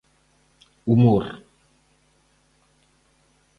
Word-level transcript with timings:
Humor. 0.87 1.43